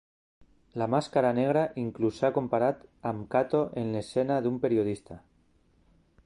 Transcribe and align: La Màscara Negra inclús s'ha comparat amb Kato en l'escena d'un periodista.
La 0.81 0.85
Màscara 0.93 1.29
Negra 1.39 1.61
inclús 1.83 2.21
s'ha 2.21 2.31
comparat 2.37 2.81
amb 3.11 3.29
Kato 3.37 3.61
en 3.83 3.93
l'escena 3.97 4.39
d'un 4.47 4.59
periodista. 4.65 5.21